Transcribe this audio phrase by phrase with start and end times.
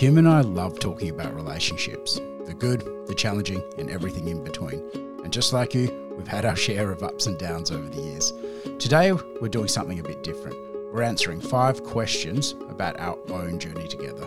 [0.00, 4.82] Kim and I love talking about relationships the good, the challenging, and everything in between.
[5.22, 8.32] And just like you, we've had our share of ups and downs over the years.
[8.78, 10.56] Today, we're doing something a bit different.
[10.90, 14.26] We're answering five questions about our own journey together.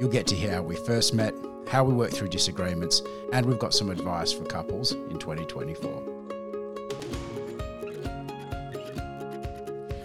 [0.00, 1.32] You'll get to hear how we first met,
[1.68, 3.00] how we worked through disagreements,
[3.32, 6.13] and we've got some advice for couples in 2024.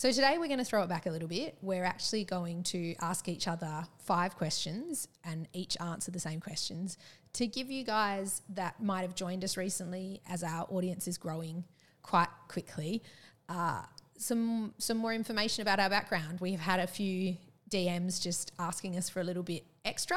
[0.00, 1.58] So today we're going to throw it back a little bit.
[1.60, 6.96] We're actually going to ask each other five questions and each answer the same questions
[7.34, 11.64] to give you guys that might have joined us recently as our audience is growing
[12.00, 13.02] quite quickly
[13.50, 13.82] uh,
[14.16, 16.40] some some more information about our background.
[16.40, 17.36] We've had a few
[17.70, 20.16] DMs just asking us for a little bit extra,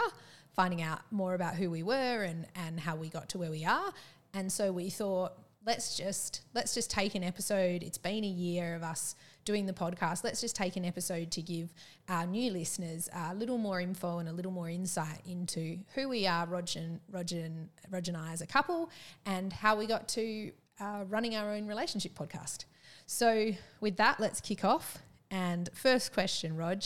[0.56, 3.66] finding out more about who we were and and how we got to where we
[3.66, 3.92] are.
[4.34, 5.34] And so we thought
[5.66, 7.84] let's just let's just take an episode.
[7.84, 9.16] It's been a year of us
[9.46, 10.24] doing the podcast.
[10.24, 11.74] Let's just take an episode to give
[12.10, 16.28] our new listeners a little more info and a little more insight into who we
[16.28, 18.90] are, Roger and Roger and Roger and I as a couple,
[19.26, 22.66] and how we got to uh, running our own relationship podcast.
[23.06, 23.52] So
[23.82, 25.00] with that, let's kick off.
[25.30, 26.84] And first question, Rog,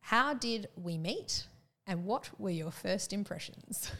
[0.00, 1.46] how did we meet,
[1.86, 3.90] and what were your first impressions?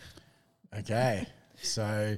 [0.79, 1.27] Okay,
[1.63, 2.17] so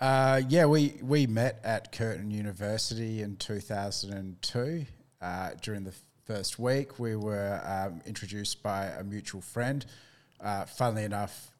[0.00, 4.86] uh, yeah, we, we met at Curtin University in 2002.
[5.20, 5.92] Uh, during the
[6.24, 9.84] first week, we were um, introduced by a mutual friend.
[10.40, 11.52] Uh, funnily enough,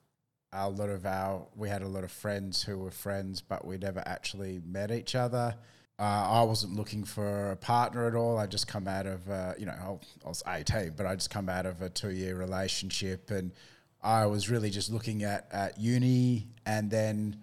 [0.52, 3.76] a lot of our we had a lot of friends who were friends, but we
[3.76, 5.54] never actually met each other.
[5.98, 8.38] Uh, I wasn't looking for a partner at all.
[8.38, 11.48] I just come out of uh, you know I was eighteen, but I just come
[11.48, 13.52] out of a two year relationship, and
[14.02, 17.36] I was really just looking at at uni, and then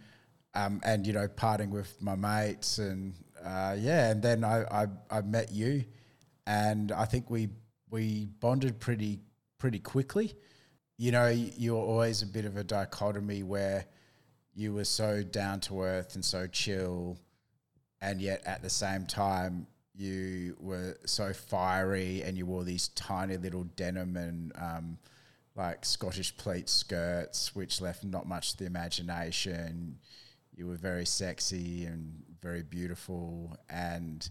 [0.58, 3.14] um, and you know parting with my mates and
[3.46, 5.86] uh, yeah, and then I, I I met you,
[6.46, 7.50] and I think we
[7.90, 9.20] we bonded pretty
[9.60, 10.34] pretty quickly.
[10.98, 13.86] You know, you're always a bit of a dichotomy where
[14.56, 17.20] you were so down to earth and so chill,
[18.02, 23.38] and yet at the same time you were so fiery and you wore these tiny
[23.38, 24.98] little denim and um,
[25.56, 29.98] like Scottish pleat skirts, which left not much to the imagination
[30.58, 33.56] you were very sexy and very beautiful.
[33.70, 34.28] And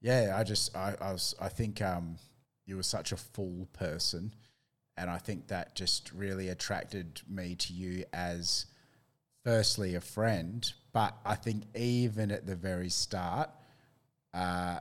[0.00, 2.18] yeah i just i, I was i think um,
[2.64, 4.34] you were such a full person.
[4.96, 8.66] And i think that just really attracted me to you as
[9.44, 10.70] firstly a friend.
[10.92, 13.50] But i think even at the very start
[14.34, 14.80] uh,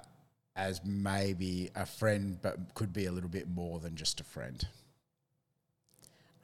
[0.56, 4.68] as maybe a friend but could be a little bit more than just a friend.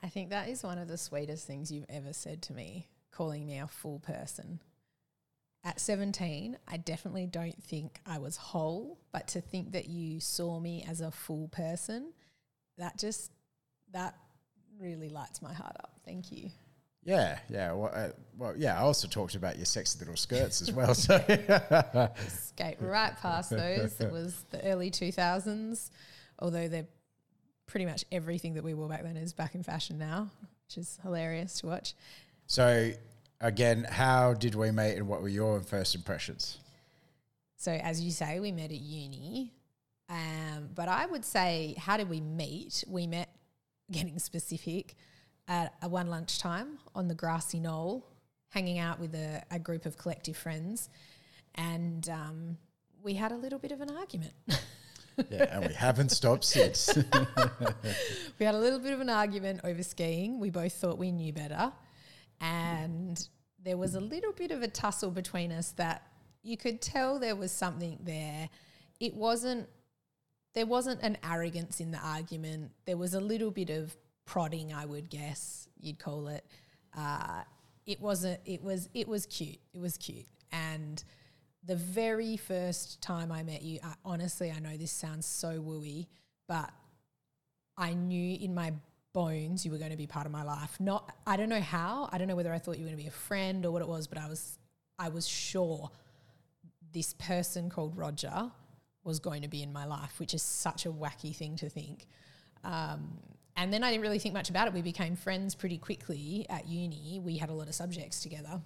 [0.03, 3.45] I think that is one of the sweetest things you've ever said to me calling
[3.45, 4.59] me a full person.
[5.63, 10.59] At 17, I definitely don't think I was whole, but to think that you saw
[10.59, 12.11] me as a full person,
[12.77, 13.31] that just,
[13.93, 14.15] that
[14.77, 15.93] really lights my heart up.
[16.05, 16.49] Thank you.
[17.05, 17.73] Yeah, yeah.
[17.73, 18.77] Well, uh, well, yeah.
[18.77, 20.95] I also talked about your sexy little skirts as well.
[20.95, 21.17] So
[22.27, 23.99] skate right past those.
[23.99, 25.91] It was the early two thousands,
[26.39, 26.87] although they're
[27.67, 30.29] pretty much everything that we wore back then is back in fashion now,
[30.67, 31.93] which is hilarious to watch.
[32.47, 32.91] So,
[33.41, 36.59] again, how did we meet and what were your first impressions?
[37.57, 39.53] So, as you say, we met at uni.
[40.09, 42.83] Um, but I would say, how did we meet?
[42.87, 43.29] We met,
[43.91, 44.95] getting specific,
[45.47, 48.05] at a one lunchtime on the grassy knoll,
[48.49, 50.89] hanging out with a, a group of collective friends.
[51.55, 52.57] And um,
[53.01, 54.33] we had a little bit of an argument.
[55.29, 56.95] yeah, and we haven't stopped since.
[58.39, 60.39] we had a little bit of an argument over skiing.
[60.39, 61.71] We both thought we knew better
[62.43, 63.27] and
[63.63, 66.03] there was a little bit of a tussle between us that
[66.43, 68.49] you could tell there was something there.
[68.99, 69.67] It wasn't
[70.53, 72.71] there wasn't an arrogance in the argument.
[72.85, 73.95] There was a little bit of
[74.25, 76.45] prodding, I would guess you'd call it.
[76.95, 77.41] Uh,
[77.85, 78.39] it wasn't.
[78.45, 78.89] It was.
[78.93, 79.59] It was cute.
[79.73, 80.27] It was cute.
[80.51, 81.03] And
[81.63, 86.07] the very first time I met you, I, honestly, I know this sounds so wooey,
[86.47, 86.69] but
[87.77, 88.73] I knew in my
[89.13, 90.79] bones you were going to be part of my life.
[90.79, 91.11] Not.
[91.25, 92.09] I don't know how.
[92.11, 93.81] I don't know whether I thought you were going to be a friend or what
[93.81, 94.57] it was, but I was.
[94.99, 95.89] I was sure
[96.93, 98.51] this person called Roger
[99.03, 102.05] was going to be in my life, which is such a wacky thing to think.
[102.63, 103.17] Um,
[103.55, 104.73] and then I didn't really think much about it.
[104.73, 107.19] We became friends pretty quickly at uni.
[107.23, 108.61] We had a lot of subjects together.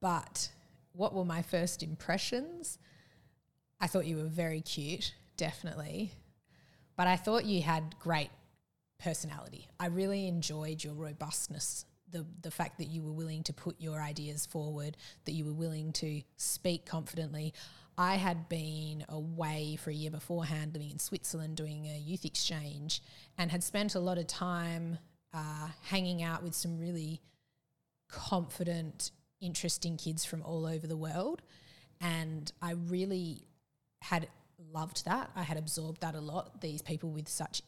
[0.00, 0.50] But
[0.92, 2.78] what were my first impressions?
[3.80, 6.12] I thought you were very cute, definitely.
[6.96, 8.30] But I thought you had great
[9.02, 9.68] personality.
[9.80, 14.00] I really enjoyed your robustness, the the fact that you were willing to put your
[14.00, 17.52] ideas forward, that you were willing to speak confidently.
[17.98, 23.02] I had been away for a year beforehand, living in Switzerland, doing a youth exchange,
[23.36, 24.98] and had spent a lot of time
[25.34, 27.20] uh, hanging out with some really
[28.08, 29.10] confident,
[29.40, 31.42] interesting kids from all over the world.
[32.00, 33.44] And I really
[34.00, 34.28] had
[34.72, 35.30] loved that.
[35.36, 36.60] I had absorbed that a lot.
[36.60, 37.62] These people with such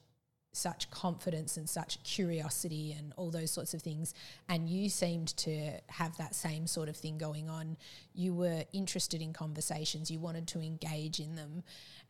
[0.56, 4.14] such confidence and such curiosity and all those sorts of things.
[4.48, 7.76] And you seemed to have that same sort of thing going on.
[8.14, 11.62] You were interested in conversations, you wanted to engage in them.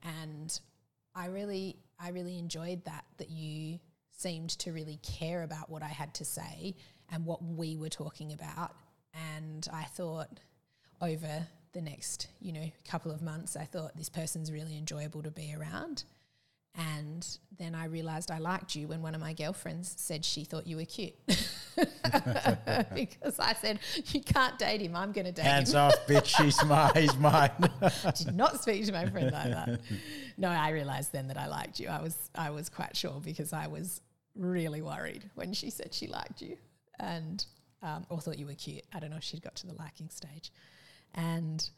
[0.02, 0.58] And
[1.14, 3.78] I really, I really enjoyed that, that you
[4.10, 6.74] seemed to really care about what I had to say
[7.10, 8.72] and what we were talking about.
[9.32, 10.40] And I thought
[11.00, 15.30] over the next, you know, couple of months, I thought this person's really enjoyable to
[15.30, 16.04] be around.
[16.76, 17.26] And
[17.56, 20.76] then I realized I liked you when one of my girlfriends said she thought you
[20.76, 21.14] were cute.
[21.76, 25.80] because I said, You can't date him, I'm going to date Hands him.
[25.80, 26.26] off, bitch.
[26.26, 27.50] She's my, he's mine.
[28.16, 29.80] Did not speak to my friend like that.
[30.36, 31.88] No, I realized then that I liked you.
[31.88, 34.00] I was, I was quite sure because I was
[34.34, 36.56] really worried when she said she liked you
[36.98, 37.44] and
[37.82, 38.82] um, or thought you were cute.
[38.92, 40.50] I don't know if she'd got to the liking stage.
[41.14, 41.68] And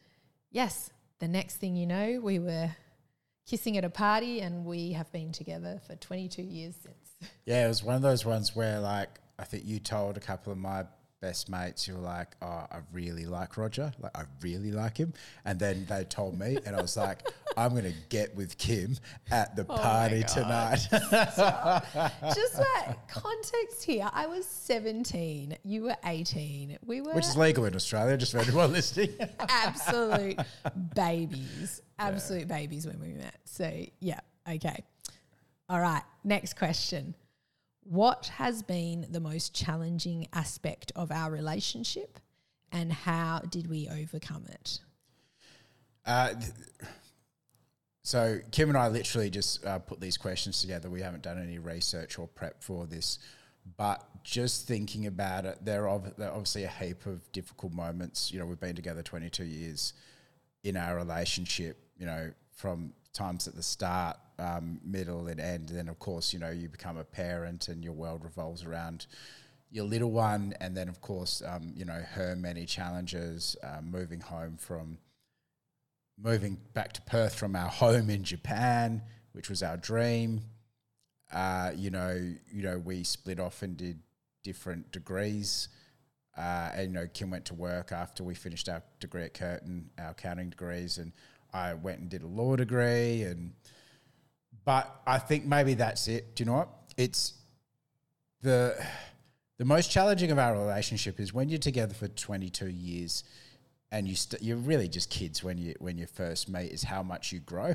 [0.50, 2.70] yes, the next thing you know, we were
[3.46, 7.30] kissing at a party, and we have been together for 22 years since.
[7.44, 10.52] Yeah, it was one of those ones where, like, I think you told a couple
[10.52, 10.84] of my
[11.20, 13.92] best mates, you were like, "Oh, I really like Roger.
[13.98, 15.14] Like, I really like him."
[15.44, 17.26] And then they told me, and I was like,
[17.56, 18.96] "I'm gonna get with Kim
[19.30, 20.86] at the Oh party tonight."
[22.34, 26.78] Just like context here, I was 17, you were 18.
[26.84, 29.14] We were Which is legal in Australia, just for anyone listening.
[29.38, 30.38] absolute
[30.94, 33.36] babies, absolute babies when we met.
[33.44, 33.70] So,
[34.00, 34.84] yeah, okay.
[35.68, 37.14] All right, next question.
[37.82, 42.18] What has been the most challenging aspect of our relationship
[42.72, 44.80] and how did we overcome it?
[46.04, 46.52] Uh, th-
[48.06, 50.88] so Kim and I literally just uh, put these questions together.
[50.88, 53.18] We haven't done any research or prep for this,
[53.76, 58.30] but just thinking about it, there are, obviously a heap of difficult moments.
[58.30, 59.92] You know, we've been together 22 years
[60.62, 61.78] in our relationship.
[61.98, 65.70] You know, from times at the start, um, middle, and end.
[65.70, 69.06] And Then, of course, you know, you become a parent, and your world revolves around
[69.72, 74.20] your little one, and then, of course, um, you know, her many challenges, uh, moving
[74.20, 74.98] home from
[76.18, 79.02] moving back to Perth from our home in Japan,
[79.32, 80.42] which was our dream.
[81.32, 83.98] Uh, you know, you know, we split off and did
[84.42, 85.68] different degrees.
[86.36, 89.90] Uh, and you know, Kim went to work after we finished our degree at Curtin,
[89.98, 91.12] our accounting degrees, and
[91.52, 93.22] I went and did a law degree.
[93.22, 93.52] And
[94.64, 96.34] but I think maybe that's it.
[96.36, 96.68] Do you know what?
[96.96, 97.34] It's
[98.42, 98.76] the
[99.58, 103.24] the most challenging of our relationship is when you're together for 22 years
[103.96, 107.02] and you st- you're really just kids when you when you first meet is how
[107.02, 107.74] much you grow.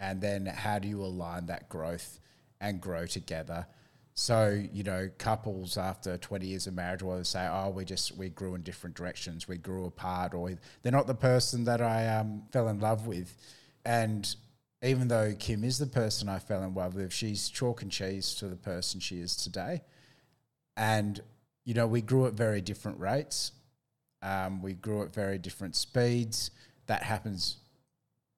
[0.00, 2.18] And then how do you align that growth
[2.60, 3.64] and grow together?
[4.14, 8.30] So you know couples after 20 years of marriage will say oh we just we
[8.30, 9.46] grew in different directions.
[9.46, 10.50] We grew apart or
[10.82, 13.36] they're not the person that i um, fell in love with.
[13.84, 14.34] And
[14.82, 18.34] even though kim is the person i fell in love with she's chalk and cheese
[18.36, 19.82] to the person she is today.
[20.76, 21.20] And
[21.64, 23.52] you know we grew at very different rates
[24.24, 26.50] um, we grew at very different speeds
[26.86, 27.58] that happens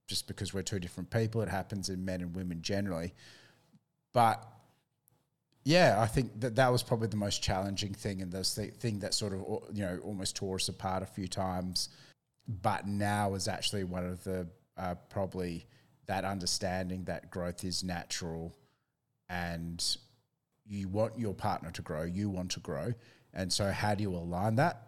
[0.07, 3.15] just because we're two different people it happens in men and women generally
[4.13, 4.47] but
[5.65, 9.15] yeah i think that that was probably the most challenging thing and the thing that
[9.15, 9.41] sort of
[9.73, 11.89] you know almost tore us apart a few times
[12.63, 15.67] but now is actually one of the uh, probably
[16.07, 18.55] that understanding that growth is natural
[19.29, 19.97] and
[20.69, 22.93] you want your partner to grow, you want to grow.
[23.35, 24.86] And so, how do you align that?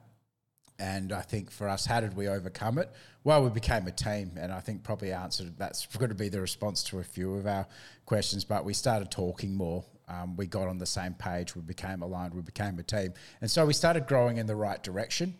[0.78, 2.88] And I think for us, how did we overcome it?
[3.25, 6.40] Well, we became a team, and I think probably answered that's going to be the
[6.40, 7.66] response to a few of our
[8.06, 8.44] questions.
[8.44, 9.85] But we started talking more.
[10.08, 13.12] um, we got on the same page, we became aligned, we became a team.
[13.40, 15.35] And so we started growing in the right direction.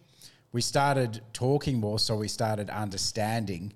[0.53, 3.73] We started talking more, so we started understanding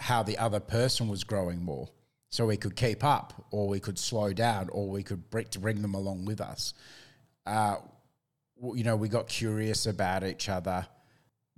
[0.00, 1.88] how the other person was growing more.
[2.30, 5.94] So we could keep up, or we could slow down, or we could bring, them
[5.94, 6.74] along with us.
[7.46, 7.76] Uh,
[8.74, 10.86] you know, we got curious about each other.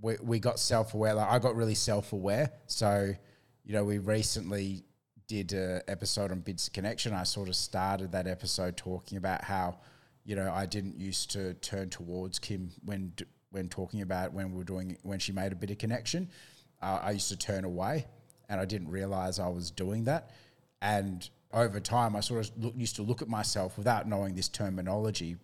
[0.00, 1.14] We, we got self aware.
[1.14, 2.52] Like I got really self aware.
[2.66, 3.14] So,
[3.64, 4.84] you know, we recently
[5.26, 7.12] did an episode on Bids of Connection.
[7.12, 9.78] I sort of started that episode talking about how,
[10.24, 13.12] you know, I didn't used to turn towards Kim when
[13.50, 16.28] when talking about when we were doing when she made a bit of connection.
[16.82, 18.06] Uh, I used to turn away,
[18.48, 20.30] and I didn't realize I was doing that.
[20.82, 24.48] And over time, I sort of look, used to look at myself without knowing this
[24.48, 25.36] terminology,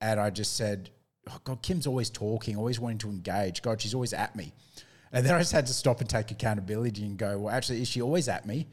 [0.00, 0.90] and I just said,
[1.30, 3.62] oh, "God, Kim's always talking, always wanting to engage.
[3.62, 4.52] God, she's always at me."
[5.12, 7.88] And then I just had to stop and take accountability and go, "Well, actually, is
[7.88, 8.68] she always at me?"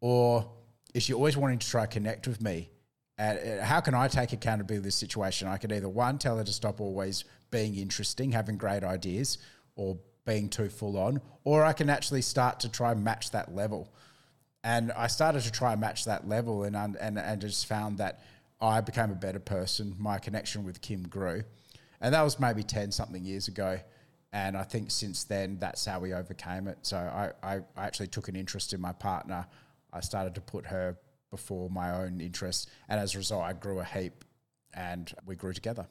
[0.00, 0.50] Or
[0.94, 2.70] is she always wanting to try connect with me?
[3.18, 5.46] And uh, how can I take accountability of this situation?
[5.46, 9.38] I could either one tell her to stop always being interesting, having great ideas,
[9.76, 13.54] or being too full on, or I can actually start to try and match that
[13.54, 13.92] level.
[14.62, 18.20] And I started to try and match that level, and and and just found that
[18.60, 19.94] I became a better person.
[19.98, 21.42] My connection with Kim grew,
[22.00, 23.80] and that was maybe ten something years ago.
[24.32, 26.78] And I think since then, that's how we overcame it.
[26.82, 29.44] So I, I, I actually took an interest in my partner.
[29.92, 30.96] I started to put her
[31.30, 32.66] before my own interests.
[32.88, 34.24] And as a result, I grew a heap
[34.74, 35.86] and we grew together.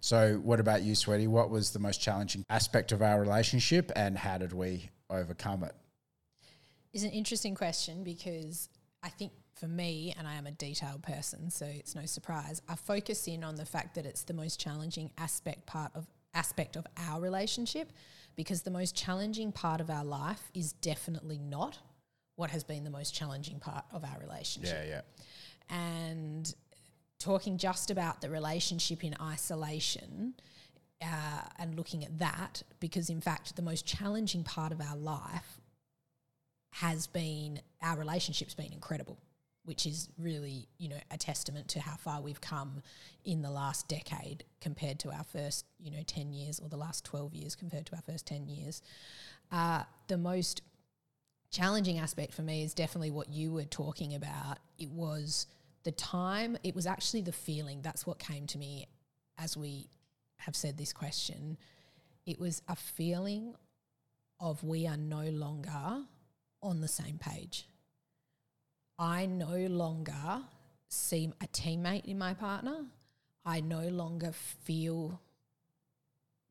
[0.00, 1.26] So, what about you, Sweetie?
[1.26, 5.72] What was the most challenging aspect of our relationship and how did we overcome it?
[5.72, 6.98] it?
[6.98, 8.68] Is an interesting question because
[9.02, 12.76] I think for me, and I am a detailed person, so it's no surprise, I
[12.76, 16.86] focus in on the fact that it's the most challenging aspect part of aspect of
[17.08, 17.90] our relationship
[18.36, 21.78] because the most challenging part of our life is definitely not
[22.36, 24.86] what has been the most challenging part of our relationship.
[24.86, 25.00] Yeah,
[25.70, 25.76] yeah.
[25.76, 26.54] And
[27.18, 30.34] talking just about the relationship in isolation
[31.02, 35.60] uh, and looking at that, because in fact, the most challenging part of our life
[36.74, 39.18] has been our relationship's been incredible
[39.68, 42.82] which is really, you know, a testament to how far we've come
[43.26, 47.04] in the last decade compared to our first, you know, 10 years or the last
[47.04, 48.80] 12 years compared to our first 10 years.
[49.52, 50.62] Uh, the most
[51.50, 54.58] challenging aspect for me is definitely what you were talking about.
[54.78, 55.46] It was
[55.84, 57.82] the time, it was actually the feeling.
[57.82, 58.86] That's what came to me
[59.36, 59.90] as we
[60.38, 61.58] have said this question.
[62.24, 63.54] It was a feeling
[64.40, 66.04] of we are no longer
[66.62, 67.66] on the same page
[68.98, 70.42] I no longer
[70.88, 72.86] seem a teammate in my partner.
[73.44, 75.20] I no longer feel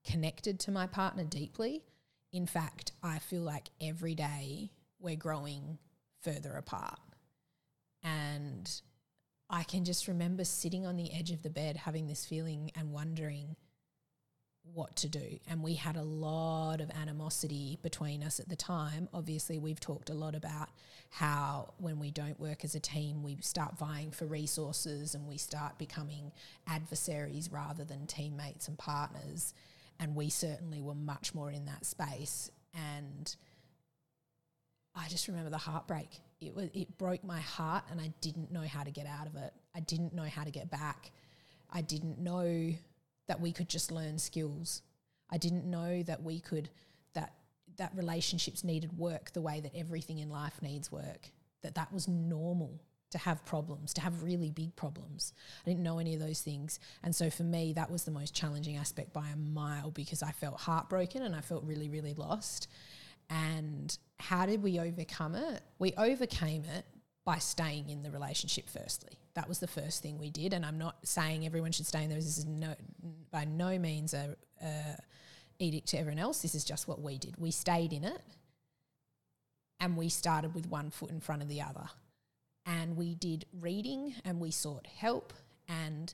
[0.06, 1.84] connected to my partner deeply.
[2.32, 5.77] In fact, I feel like every day we're growing
[6.22, 7.00] further apart.
[8.04, 8.70] And
[9.50, 12.92] I can just remember sitting on the edge of the bed having this feeling and
[12.94, 13.56] wondering
[14.74, 15.39] what to do.
[15.50, 19.09] And we had a lot of animosity between us at the time.
[19.13, 20.69] Obviously, we've talked a lot about
[21.09, 25.38] how when we don't work as a team, we start vying for resources and we
[25.38, 26.31] start becoming
[26.67, 29.53] adversaries rather than teammates and partners.
[30.00, 32.51] And we certainly were much more in that space.
[32.74, 33.36] And
[34.95, 36.09] I just remember the heartbreak.
[36.39, 39.36] It was it broke my heart and I didn't know how to get out of
[39.36, 39.53] it.
[39.75, 41.12] I didn't know how to get back.
[41.71, 42.74] I didn't know
[43.27, 44.81] that we could just learn skills.
[45.29, 46.69] I didn't know that we could
[47.13, 47.34] that
[47.77, 51.31] that relationships needed work the way that everything in life needs work.
[51.63, 52.79] That that was normal
[53.12, 55.34] to have problems, to have really big problems.
[55.65, 56.79] I didn't know any of those things.
[57.03, 60.31] And so for me, that was the most challenging aspect by a mile because I
[60.31, 62.67] felt heartbroken and I felt really, really lost.
[63.29, 65.62] And how did we overcome it?
[65.79, 66.86] We overcame it
[67.27, 69.19] by staying in the relationship firstly.
[69.34, 70.53] That was the first thing we did.
[70.53, 72.17] And I'm not saying everyone should stay in there.
[72.17, 72.74] This is no,
[73.31, 74.96] by no means a, a
[75.60, 76.41] edict to everyone else.
[76.41, 77.36] This is just what we did.
[77.38, 78.22] We stayed in it
[79.81, 81.89] and we started with one foot in front of the other.
[82.65, 85.34] And we did reading and we sought help
[85.67, 86.13] and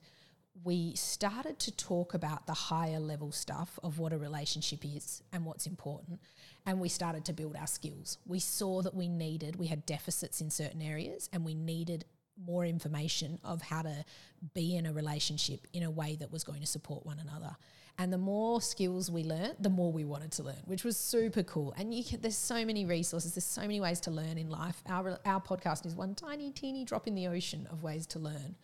[0.63, 5.45] we started to talk about the higher level stuff of what a relationship is and
[5.45, 6.19] what's important.
[6.65, 8.17] And we started to build our skills.
[8.25, 12.05] We saw that we needed, we had deficits in certain areas, and we needed
[12.45, 14.05] more information of how to
[14.53, 17.55] be in a relationship in a way that was going to support one another.
[17.99, 21.43] And the more skills we learned, the more we wanted to learn, which was super
[21.43, 21.75] cool.
[21.77, 24.81] And you can, there's so many resources, there's so many ways to learn in life.
[24.87, 28.55] Our our podcast is one tiny teeny drop in the ocean of ways to learn.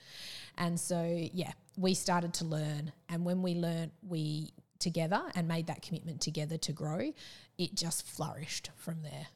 [0.57, 1.03] And so
[1.33, 6.21] yeah, we started to learn, and when we learned, we together and made that commitment
[6.21, 7.11] together to grow,
[7.57, 9.27] it just flourished from there.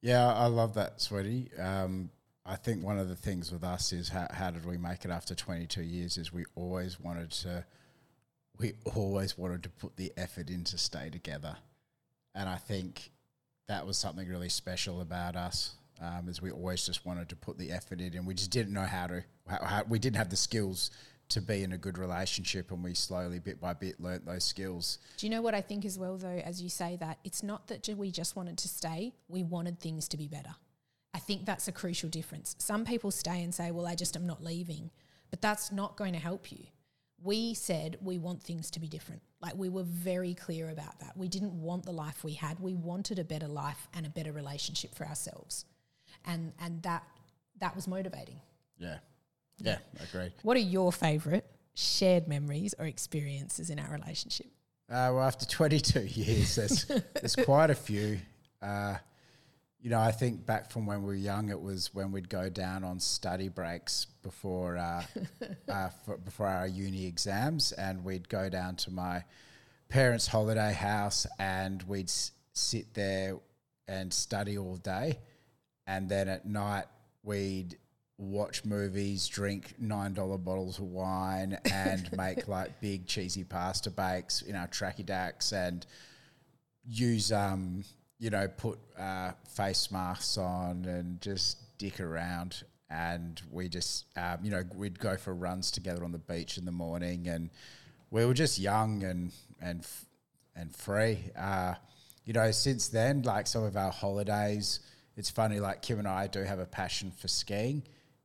[0.00, 1.50] Yeah, I love that, sweetie.
[1.58, 2.10] Um,
[2.44, 5.10] I think one of the things with us is how, how did we make it
[5.10, 7.64] after 22 years is we always wanted to
[8.58, 11.56] we always wanted to put the effort in to stay together.
[12.34, 13.10] And I think
[13.68, 17.58] that was something really special about us um, is we always just wanted to put
[17.58, 20.30] the effort in and we just didn't know how to how, how, we didn't have
[20.30, 20.90] the skills
[21.28, 24.98] to be in a good relationship and we slowly bit by bit learnt those skills
[25.16, 27.18] Do you know what I think as well, though, as you say that?
[27.24, 30.54] It's not that we just wanted to stay, we wanted things to be better.
[31.14, 32.54] I think that's a crucial difference.
[32.58, 34.90] Some people stay and say, well, I just am not leaving,
[35.30, 36.64] but that's not going to help you.
[37.22, 39.22] We said we want things to be different.
[39.40, 41.16] Like we were very clear about that.
[41.16, 42.60] We didn't want the life we had.
[42.60, 45.64] We wanted a better life and a better relationship for ourselves.
[46.24, 47.04] And and that
[47.58, 48.40] that was motivating.
[48.78, 48.98] yeah
[49.58, 54.46] yeah agreed What are your favorite shared memories or experiences in our relationship?
[54.88, 58.18] Uh, well, after 22 years, there's, there's quite a few.
[58.62, 58.96] Uh,
[59.80, 62.48] you know, I think back from when we were young, it was when we'd go
[62.48, 65.02] down on study breaks before uh,
[65.68, 69.24] uh, for, before our uni exams, and we'd go down to my
[69.88, 73.36] parents' holiday house, and we'd s- sit there
[73.88, 75.18] and study all day,
[75.86, 76.86] and then at night
[77.22, 77.76] we'd
[78.18, 84.42] watch movies, drink nine dollar bottles of wine, and make like big cheesy pasta bakes
[84.42, 85.86] in our tracky dacks, and
[86.88, 87.84] use um
[88.18, 92.62] you know put uh, face masks on and just dick around.
[92.88, 96.64] And we just um, you know we'd go for runs together on the beach in
[96.64, 97.50] the morning, and
[98.10, 100.06] we were just young and and f-
[100.54, 101.18] and free.
[101.36, 101.74] Uh,
[102.24, 104.80] you know, since then, like some of our holidays,
[105.16, 105.60] it's funny.
[105.60, 107.82] Like Kim and I do have a passion for skiing,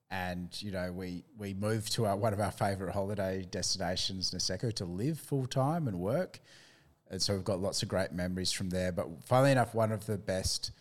[0.10, 4.74] and you know, we we moved to our, one of our favorite holiday destinations, Niseko,
[4.74, 6.40] to live full time and work.
[7.10, 8.92] And so we've got lots of great memories from there.
[8.92, 10.72] But funnily enough, one of the best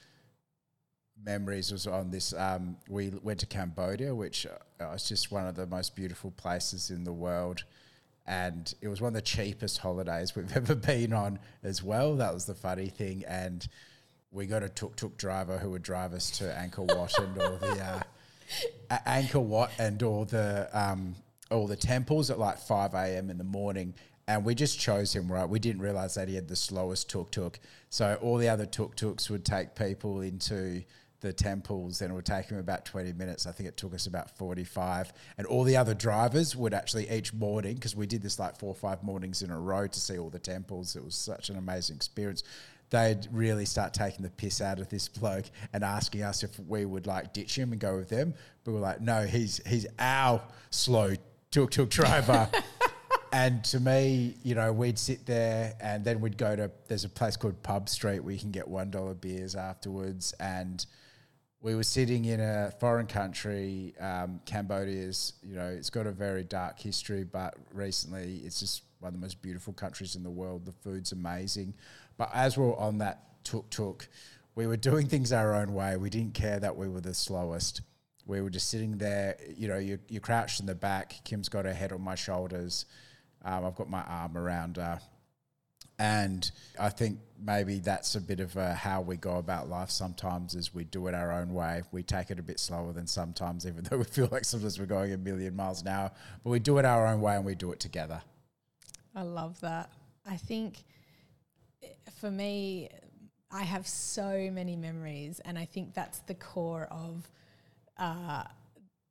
[1.24, 2.32] memories was on this.
[2.32, 6.90] Um, we went to Cambodia, which uh, was just one of the most beautiful places
[6.90, 7.64] in the world.
[8.26, 12.14] And it was one of the cheapest holidays we've ever been on as well.
[12.16, 13.24] That was the funny thing.
[13.26, 13.66] And
[14.32, 17.56] we got a tuk tuk driver who would drive us to Angkor Wat and all
[17.56, 18.02] the
[18.90, 21.16] uh, Angkor Wat and all the um,
[21.50, 23.30] all the temples at like five a.m.
[23.30, 23.94] in the morning.
[24.28, 25.48] And we just chose him right.
[25.48, 27.58] We didn't realize that he had the slowest tuk tuk.
[27.88, 30.84] So all the other tuk tuks would take people into
[31.20, 33.46] the temples and it would take him about 20 minutes.
[33.46, 35.12] I think it took us about 45.
[35.36, 38.70] And all the other drivers would actually each morning, because we did this like four
[38.70, 40.96] or five mornings in a row to see all the temples.
[40.96, 42.42] It was such an amazing experience.
[42.90, 46.84] They'd really start taking the piss out of this bloke and asking us if we
[46.84, 48.34] would like ditch him and go with them.
[48.64, 51.14] But we're like, no, he's he's our slow
[51.50, 52.48] tuk tuk driver.
[53.32, 57.08] And to me, you know, we'd sit there and then we'd go to, there's a
[57.08, 60.34] place called Pub Street where you can get $1 beers afterwards.
[60.40, 60.84] And
[61.60, 63.94] we were sitting in a foreign country.
[64.00, 69.10] Um, Cambodia's, you know, it's got a very dark history, but recently it's just one
[69.10, 70.64] of the most beautiful countries in the world.
[70.64, 71.74] The food's amazing.
[72.20, 74.06] But as we were on that tuk tuk,
[74.54, 75.96] we were doing things our own way.
[75.96, 77.80] We didn't care that we were the slowest.
[78.26, 81.14] We were just sitting there, you know, you, you crouched in the back.
[81.24, 82.84] Kim's got her head on my shoulders.
[83.42, 85.00] Um, I've got my arm around her.
[85.98, 90.54] And I think maybe that's a bit of uh how we go about life sometimes
[90.54, 91.84] is we do it our own way.
[91.90, 94.84] We take it a bit slower than sometimes, even though we feel like sometimes we're
[94.84, 96.10] going a million miles an hour.
[96.44, 98.20] But we do it our own way and we do it together.
[99.16, 99.90] I love that.
[100.26, 100.84] I think
[102.20, 102.88] for me,
[103.50, 107.28] I have so many memories, and I think that's the core of
[107.98, 108.44] uh,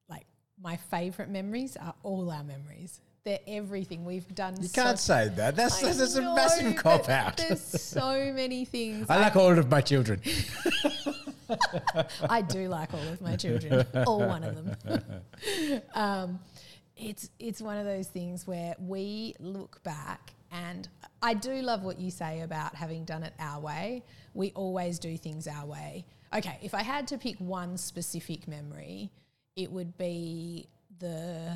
[0.09, 0.25] like
[0.61, 3.01] my favorite memories are all our memories.
[3.25, 4.55] They're everything we've done.
[4.61, 5.55] You can't say that.
[5.55, 7.37] That's, that's a massive cop out.
[7.37, 9.07] There's so many things.
[9.09, 10.21] I like all of my children.
[12.29, 15.01] I do like all of my children, all one of them.
[15.93, 16.39] um,
[16.95, 20.87] it's it's one of those things where we look back, and
[21.21, 24.03] I do love what you say about having done it our way.
[24.33, 26.05] We always do things our way.
[26.33, 29.11] Okay, if I had to pick one specific memory,
[29.55, 30.67] it would be
[30.99, 31.55] the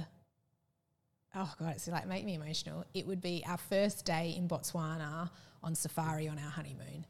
[1.36, 2.86] oh god, it's like make me emotional.
[2.94, 5.30] It would be our first day in Botswana
[5.64, 7.06] on safari on our honeymoon.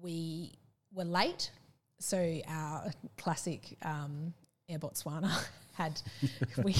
[0.00, 0.52] We
[0.92, 1.50] were late,
[1.98, 4.32] so our classic um,
[4.68, 5.30] Air Botswana
[5.72, 6.00] had
[6.64, 6.74] we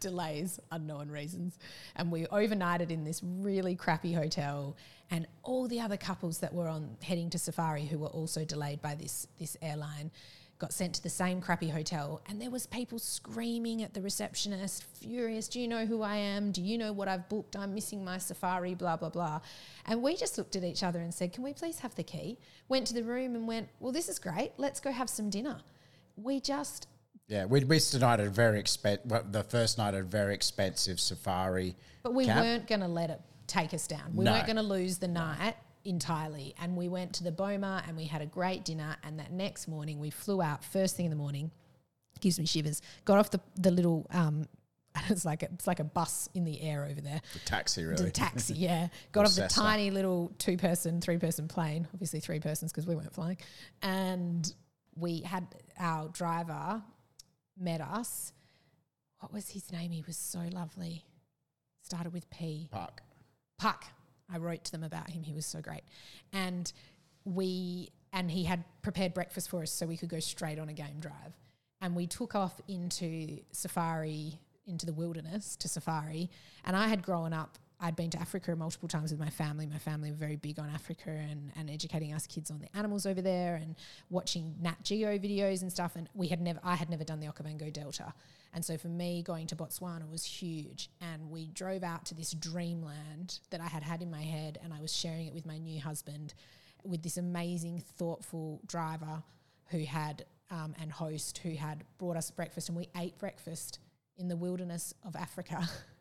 [0.00, 1.58] delays, unknown reasons,
[1.96, 4.76] and we overnighted in this really crappy hotel.
[5.10, 8.82] And all the other couples that were on heading to safari, who were also delayed
[8.82, 10.10] by this this airline,
[10.58, 14.84] got sent to the same crappy hotel and there was people screaming at the receptionist
[14.84, 16.50] furious do you know who i am?
[16.50, 17.56] Do you know what i've booked?
[17.56, 19.40] I'm missing my safari blah blah blah.
[19.84, 22.38] And we just looked at each other and said can we please have the key?
[22.68, 24.52] Went to the room and went well this is great.
[24.56, 25.58] Let's go have some dinner.
[26.16, 26.88] We just
[27.28, 30.34] Yeah, we we stayed at a very expen- well, the first night at a very
[30.34, 31.74] expensive safari.
[32.02, 32.40] But we camp.
[32.44, 34.14] weren't going to let it take us down.
[34.14, 34.32] We No.
[34.32, 36.54] weren't going to lose the night entirely.
[36.60, 38.96] And we went to the Boma and we had a great dinner.
[39.02, 41.50] And that next morning, we flew out first thing in the morning.
[42.20, 42.80] Gives me shivers.
[43.04, 44.06] Got off the the little.
[44.10, 44.44] Um,
[45.10, 47.20] it's like a, it's like a bus in the air over there.
[47.34, 48.10] The taxi, The really.
[48.12, 48.88] taxi, yeah.
[49.12, 52.94] Got off the tiny little two person, three person plane, obviously three persons because we
[52.94, 53.36] weren't flying.
[53.82, 54.50] And
[54.94, 55.46] we had
[55.78, 56.82] our driver
[57.58, 58.32] met us.
[59.20, 59.90] What was his name?
[59.90, 61.04] He was so lovely.
[61.82, 62.68] Started with P.
[62.70, 63.02] Puck.
[63.58, 63.84] Puck.
[64.32, 65.22] I wrote to them about him.
[65.22, 65.82] He was so great.
[66.32, 66.72] And
[67.24, 70.72] we and he had prepared breakfast for us so we could go straight on a
[70.72, 71.36] game drive.
[71.80, 76.30] And we took off into safari, into the wilderness to safari.
[76.64, 79.66] And I had grown up, I'd been to Africa multiple times with my family.
[79.66, 83.04] My family were very big on Africa and, and educating us kids on the animals
[83.04, 83.76] over there and
[84.08, 85.94] watching Nat Geo videos and stuff.
[85.94, 88.14] And we had never I had never done the Okavango Delta.
[88.54, 90.88] And so for me, going to Botswana was huge.
[91.02, 94.72] And we drove out to this dreamland that I had had in my head, and
[94.72, 96.32] I was sharing it with my new husband,
[96.82, 99.22] with this amazing, thoughtful driver
[99.66, 103.78] who had um, and host who had brought us breakfast, and we ate breakfast
[104.16, 105.68] in the wilderness of Africa,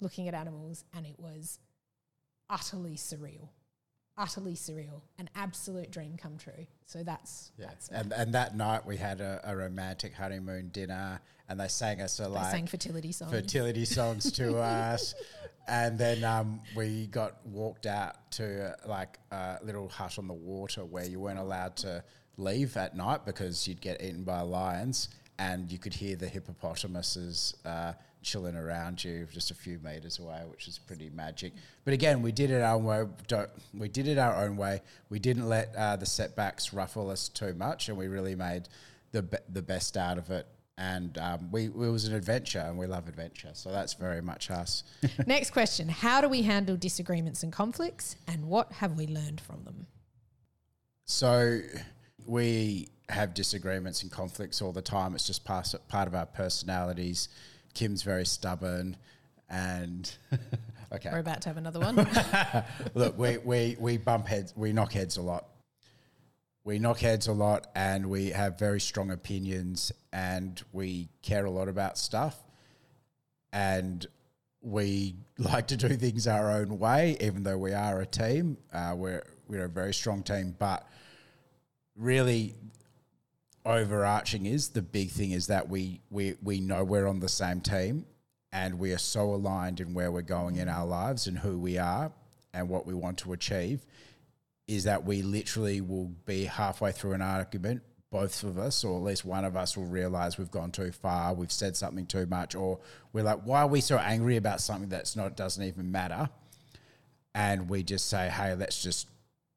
[0.00, 1.58] looking at animals, and it was
[2.50, 3.48] utterly surreal.
[4.16, 6.66] Utterly surreal, an absolute dream come true.
[6.86, 11.20] So that's Yeah, that's and and that night we had a, a romantic honeymoon dinner,
[11.48, 13.32] and they sang us a they like sang fertility songs.
[13.32, 15.16] fertility songs to us,
[15.66, 20.34] and then um, we got walked out to uh, like a little hut on the
[20.34, 22.04] water where you weren't allowed to
[22.36, 27.54] leave at night because you'd get eaten by lions, and you could hear the hippopotamuses
[27.64, 27.92] uh,
[28.22, 31.52] chilling around you just a few meters away, which is pretty magic.
[31.84, 33.04] But again, we did it our own way.
[33.28, 34.82] Don't, we did it our own way.
[35.10, 38.68] We didn't let uh, the setbacks ruffle us too much, and we really made
[39.12, 40.46] the be- the best out of it.
[40.76, 44.50] And um, we it was an adventure, and we love adventure, so that's very much
[44.50, 44.82] us.
[45.26, 49.62] Next question How do we handle disagreements and conflicts, and what have we learned from
[49.64, 49.86] them?
[51.04, 51.60] So
[52.26, 55.14] we have disagreements and conflicts all the time.
[55.14, 57.28] It's just part part of our personalities.
[57.74, 58.96] Kim's very stubborn,
[59.48, 60.10] and
[60.92, 61.96] okay, We're about to have another one.
[62.94, 65.46] look, we, we, we bump heads, we knock heads a lot.
[66.64, 71.50] We knock heads a lot and we have very strong opinions and we care a
[71.50, 72.42] lot about stuff.
[73.52, 74.06] And
[74.62, 78.56] we like to do things our own way, even though we are a team.
[78.72, 80.88] Uh, we're, we're a very strong team, but
[81.96, 82.54] really
[83.64, 87.60] overarching is the big thing is that we, we, we know we're on the same
[87.60, 88.04] team
[88.52, 91.78] and we are so aligned in where we're going in our lives and who we
[91.78, 92.12] are
[92.52, 93.84] and what we want to achieve
[94.66, 99.02] is that we literally will be halfway through an argument both of us or at
[99.02, 102.54] least one of us will realize we've gone too far we've said something too much
[102.54, 102.78] or
[103.12, 106.28] we're like why are we so angry about something that's not doesn't even matter?
[107.34, 109.08] And we just say hey let's just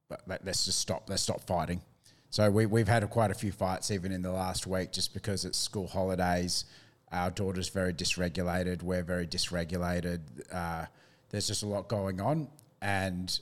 [0.09, 1.81] let, let's just stop let's stop fighting
[2.29, 5.45] so we, we've had quite a few fights even in the last week just because
[5.45, 6.65] it's school holidays
[7.11, 10.19] our daughter's very dysregulated we're very dysregulated
[10.51, 10.85] uh,
[11.29, 12.47] there's just a lot going on
[12.81, 13.39] and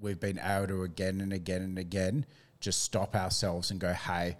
[0.00, 2.24] we've been able to again and again and again
[2.60, 4.36] just stop ourselves and go hey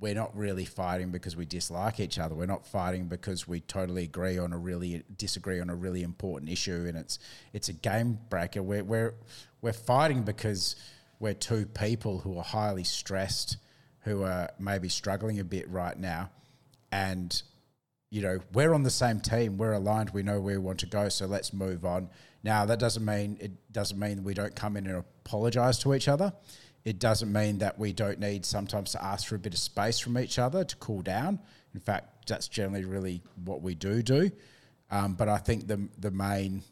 [0.00, 2.34] we're not really fighting because we dislike each other.
[2.34, 6.50] We're not fighting because we totally agree on a really disagree on a really important
[6.50, 7.18] issue, and it's
[7.52, 8.62] it's a game breaker.
[8.62, 9.14] We're we're
[9.60, 10.76] we're fighting because
[11.20, 13.56] we're two people who are highly stressed,
[14.00, 16.30] who are maybe struggling a bit right now,
[16.92, 17.42] and
[18.10, 19.58] you know we're on the same team.
[19.58, 20.10] We're aligned.
[20.10, 21.08] We know where we want to go.
[21.08, 22.08] So let's move on.
[22.42, 26.08] Now that doesn't mean it doesn't mean we don't come in and apologize to each
[26.08, 26.32] other
[26.88, 29.98] it doesn't mean that we don't need sometimes to ask for a bit of space
[29.98, 31.38] from each other to cool down.
[31.74, 34.30] In fact, that's generally really what we do do.
[34.90, 36.62] Um, but I think the the main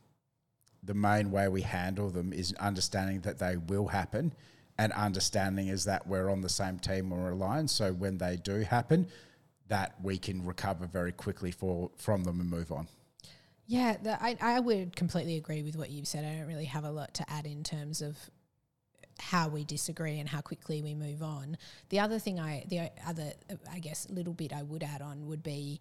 [0.87, 4.33] the main way we handle them is understanding that they will happen,
[4.79, 7.71] and understanding is that we're on the same team or aligned.
[7.71, 9.09] So when they do happen,
[9.69, 12.89] that we can recover very quickly for from them and move on.
[13.67, 16.25] Yeah, the, I, I would completely agree with what you've said.
[16.25, 18.17] I don't really have a lot to add in terms of
[19.19, 21.57] how we disagree and how quickly we move on.
[21.89, 23.33] The other thing I, the other,
[23.73, 25.81] I guess, little bit I would add on would be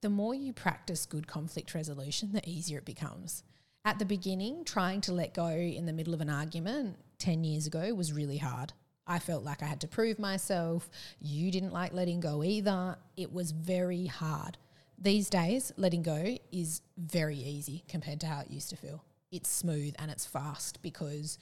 [0.00, 3.44] the more you practice good conflict resolution, the easier it becomes.
[3.86, 7.68] At the beginning, trying to let go in the middle of an argument 10 years
[7.68, 8.72] ago was really hard.
[9.06, 10.90] I felt like I had to prove myself.
[11.20, 12.98] You didn't like letting go either.
[13.16, 14.58] It was very hard.
[14.98, 19.04] These days, letting go is very easy compared to how it used to feel.
[19.30, 21.38] It's smooth and it's fast because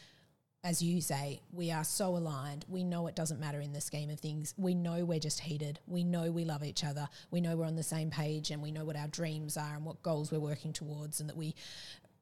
[0.65, 2.65] as you say, we are so aligned.
[2.69, 4.55] We know it doesn't matter in the scheme of things.
[4.57, 5.79] We know we're just heated.
[5.87, 7.07] We know we love each other.
[7.31, 9.85] We know we're on the same page and we know what our dreams are and
[9.85, 11.55] what goals we're working towards and that we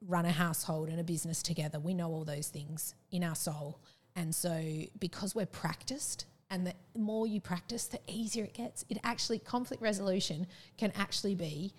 [0.07, 1.79] run a household and a business together.
[1.79, 3.79] We know all those things in our soul.
[4.15, 4.61] And so,
[4.99, 8.85] because we're practiced, and the more you practice, the easier it gets.
[8.89, 10.45] It actually, conflict resolution
[10.77, 11.73] can actually be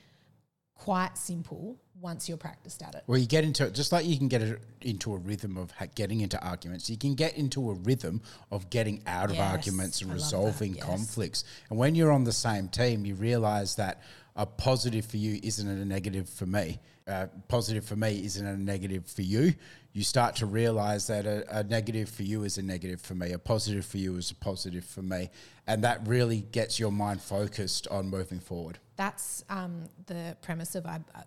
[0.75, 3.05] quite simple once you're practiced at it.
[3.07, 5.71] Well, you get into it just like you can get it into a rhythm of
[5.71, 6.91] ha- getting into arguments.
[6.91, 10.85] You can get into a rhythm of getting out of arguments and I resolving yes.
[10.85, 11.45] conflicts.
[11.71, 14.03] And when you're on the same team, you realize that
[14.37, 16.81] a positive for you isn't a negative for me.
[17.07, 19.55] Uh, positive for me isn't a negative for you.
[19.93, 23.33] You start to realize that a, a negative for you is a negative for me.
[23.33, 25.31] A positive for you is a positive for me.
[25.67, 28.79] And that really gets your mind focused on moving forward.
[28.97, 30.87] That's um, the premise of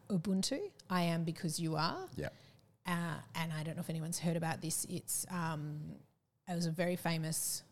[0.10, 0.60] Ubuntu.
[0.89, 2.08] I am because you are.
[2.15, 2.30] Yeah.
[2.88, 4.86] uh, and I don't know if anyone's heard about this.
[4.89, 5.80] It's um,
[6.50, 7.63] it was a very famous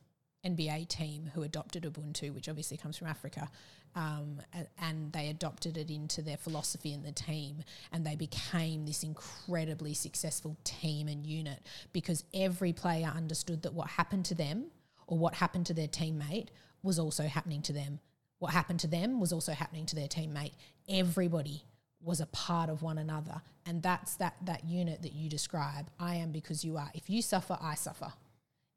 [0.46, 3.50] NBA team who adopted Ubuntu, which obviously comes from Africa,
[3.96, 4.42] um,
[4.82, 9.94] and they adopted it into their philosophy in the team, and they became this incredibly
[9.94, 14.66] successful team and unit because every player understood that what happened to them
[15.08, 16.50] or what happened to their teammate
[16.84, 18.00] was also happening to them.
[18.40, 20.54] What happened to them was also happening to their teammate.
[20.90, 21.64] Everybody
[22.02, 23.42] was a part of one another.
[23.66, 25.90] And that's that that unit that you describe.
[26.00, 26.92] I am because you are.
[26.94, 28.14] If you suffer, I suffer.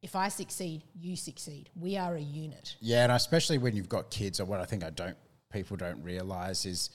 [0.02, 1.70] If I succeed, you succeed.
[1.74, 2.76] We are a unit.
[2.80, 5.16] Yeah, and especially when you've got kids, or what I think I don't
[5.52, 6.90] people don't realize is,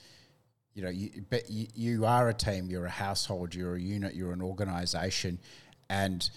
[0.74, 4.14] you know, you but you, you are a team, you're a household, you're a unit,
[4.14, 5.38] you're an organization,
[5.90, 6.28] and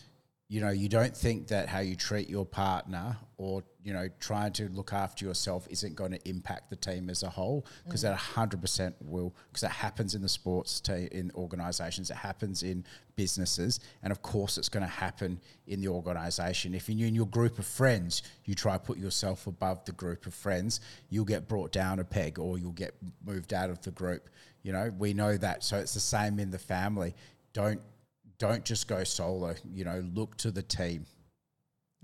[0.50, 4.52] you know you don't think that how you treat your partner or you know trying
[4.52, 8.18] to look after yourself isn't going to impact the team as a whole because that
[8.18, 8.50] mm.
[8.50, 12.84] 100% will because that happens in the sports team, in organizations it happens in
[13.16, 17.28] businesses and of course it's going to happen in the organization if you're in your
[17.28, 21.48] group of friends you try to put yourself above the group of friends you'll get
[21.48, 22.94] brought down a peg or you'll get
[23.26, 24.30] moved out of the group
[24.68, 24.92] you know?
[25.00, 27.16] We know that so it's the same in the family.
[27.54, 27.80] Don't
[28.38, 31.06] don't just go solo you know look to the team.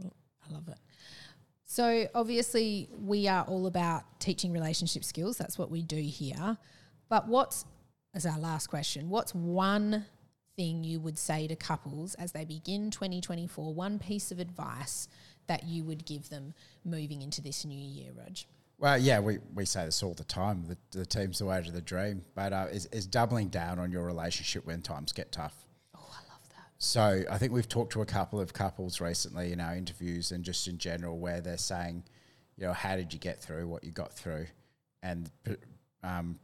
[0.02, 0.78] I love it.
[1.74, 5.40] So obviously we are all about teaching relationship skills.
[5.40, 6.56] That's what we do here.
[7.10, 7.66] But what's
[8.14, 10.06] as our last question, what's one
[10.56, 15.08] thing you would say to couples as they begin 2024, one piece of advice
[15.48, 16.54] that you would give them
[16.86, 18.38] moving into this new year, Rog?
[18.78, 20.66] Well, yeah, we, we say this all the time.
[20.68, 23.92] The, the team's the way to the dream, but uh, is, is doubling down on
[23.92, 25.56] your relationship when times get tough.
[25.96, 26.73] Oh, I love that.
[26.84, 30.44] So I think we've talked to a couple of couples recently in our interviews and
[30.44, 32.04] just in general where they're saying,
[32.58, 34.48] you know, how did you get through what you got through,
[35.02, 35.32] and
[36.04, 36.38] um,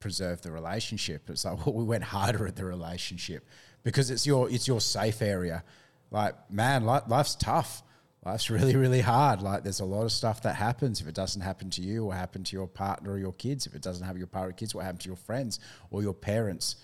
[0.00, 1.28] preserve the relationship.
[1.28, 3.46] It's like, well, we went harder at the relationship
[3.82, 5.62] because it's your it's your safe area.
[6.10, 7.82] Like, man, li- life's tough.
[8.24, 9.42] Life's really, really hard.
[9.42, 11.02] Like, there's a lot of stuff that happens.
[11.02, 13.66] If it doesn't happen to you, what happen to your partner or your kids?
[13.66, 16.14] If it doesn't have your partner or kids, what happened to your friends or your
[16.14, 16.76] parents?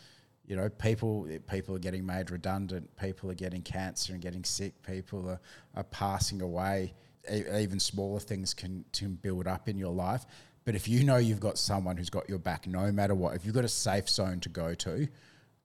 [0.47, 2.95] You know, people people are getting made redundant.
[2.97, 4.75] People are getting cancer and getting sick.
[4.83, 5.41] People are,
[5.75, 6.95] are passing away.
[7.31, 10.27] Even smaller things can, can build up in your life.
[10.65, 13.45] But if you know you've got someone who's got your back no matter what, if
[13.45, 15.09] you've got a safe zone to go to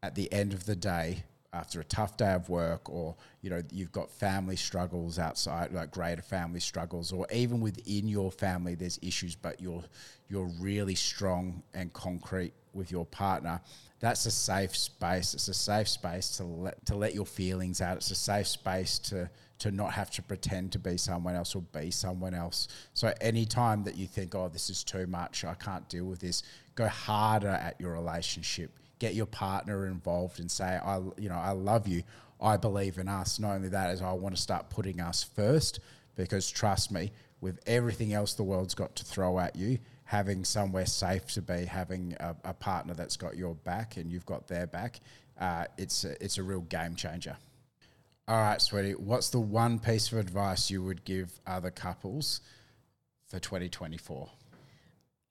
[0.01, 3.61] at the end of the day, after a tough day of work, or you know,
[3.71, 8.99] you've got family struggles outside, like greater family struggles, or even within your family there's
[9.01, 9.83] issues, but you're
[10.29, 13.59] you're really strong and concrete with your partner.
[13.99, 15.33] That's a safe space.
[15.33, 17.97] It's a safe space to let to let your feelings out.
[17.97, 21.61] It's a safe space to to not have to pretend to be someone else or
[21.61, 22.69] be someone else.
[22.93, 26.43] So anytime that you think, oh, this is too much, I can't deal with this,
[26.75, 28.71] go harder at your relationship.
[28.99, 32.03] Get your partner involved and say, I, you know, I love you.
[32.41, 33.37] I believe in us.
[33.37, 35.81] Not only that, is I want to start putting us first
[36.15, 39.79] because trust me, with everything else the world's got to throw at you,
[40.09, 44.25] having somewhere safe to be, having a, a partner that's got your back and you've
[44.25, 44.99] got their back,
[45.39, 47.37] uh, it's a, it's a real game changer.
[48.27, 48.93] All right, sweetie.
[48.93, 52.41] What's the one piece of advice you would give other couples
[53.27, 54.27] for 2024?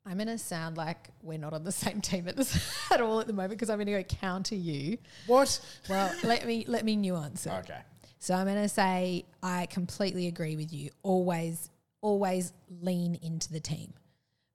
[0.06, 3.18] I'm going to sound like we're not on the same team at, this, at all
[3.18, 4.98] at the moment because I'm going to go counter you.
[5.26, 5.58] What?
[5.90, 7.52] Well, let me let me nuance it.
[7.64, 7.80] Okay.
[8.20, 10.90] So I'm going to say I completely agree with you.
[11.02, 11.68] Always,
[12.00, 13.92] always lean into the team.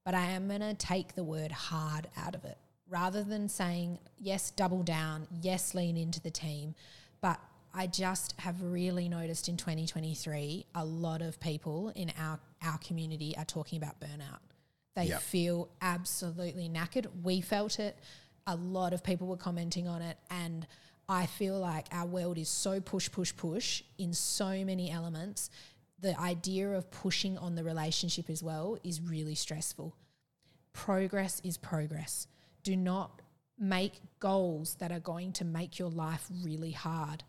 [0.05, 2.57] But I am going to take the word hard out of it.
[2.89, 6.75] Rather than saying, yes, double down, yes, lean into the team.
[7.21, 7.39] But
[7.73, 13.33] I just have really noticed in 2023, a lot of people in our, our community
[13.37, 14.39] are talking about burnout.
[14.95, 15.21] They Yep.
[15.21, 17.07] feel absolutely knackered.
[17.23, 17.97] We felt it.
[18.45, 20.17] A lot of people were commenting on it.
[20.29, 20.67] And
[21.09, 25.49] I feel like our world is so push, push, push in so many elements.
[26.03, 29.95] The idea of pushing on the relationship as well is really stressful.
[30.73, 32.27] Progress is progress.
[32.61, 33.21] Do not
[33.57, 37.23] make goals that are going to make your life really hard.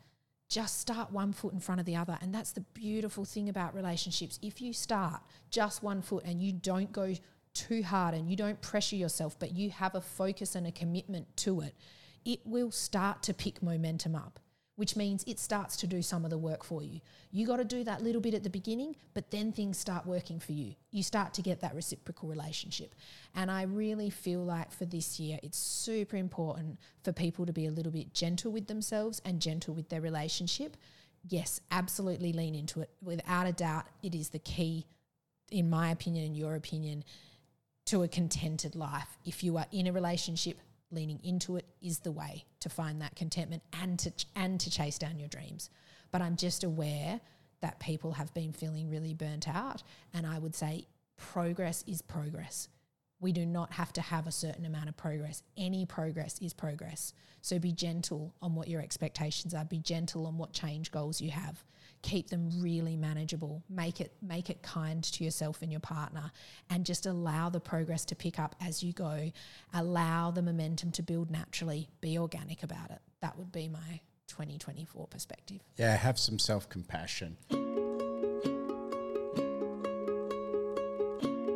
[0.48, 2.18] Just start one foot in front of the other.
[2.20, 4.40] And that's the beautiful thing about relationships.
[4.42, 7.14] If you start just one foot and you don't go
[7.54, 11.28] too hard and you don't pressure yourself, but you have a focus and a commitment
[11.36, 11.76] to it,
[12.24, 14.40] it will start to pick momentum up
[14.76, 17.00] which means it starts to do some of the work for you.
[17.30, 20.40] You got to do that little bit at the beginning, but then things start working
[20.40, 20.74] for you.
[20.90, 22.94] You start to get that reciprocal relationship.
[23.34, 27.66] And I really feel like for this year, it's super important for people to be
[27.66, 30.76] a little bit gentle with themselves and gentle with their relationship.
[31.28, 32.90] Yes, absolutely lean into it.
[33.00, 34.86] Without a doubt, it is the key,
[35.50, 37.04] in my opinion and your opinion,
[37.86, 39.18] to a contented life.
[39.24, 40.58] If you are in a relationship,
[40.94, 44.98] leaning into it is the way to find that contentment and to and to chase
[44.98, 45.70] down your dreams.
[46.10, 47.20] But I'm just aware
[47.60, 52.68] that people have been feeling really burnt out and I would say progress is progress.
[53.20, 55.42] We do not have to have a certain amount of progress.
[55.56, 57.12] Any progress is progress.
[57.40, 59.64] So be gentle on what your expectations are.
[59.64, 61.62] Be gentle on what change goals you have.
[62.02, 63.62] Keep them really manageable.
[63.68, 66.30] Make it make it kind to yourself and your partner
[66.68, 69.30] and just allow the progress to pick up as you go.
[69.72, 71.88] Allow the momentum to build naturally.
[72.00, 73.00] Be organic about it.
[73.20, 75.60] That would be my 2024 perspective.
[75.76, 77.36] Yeah have some self-compassion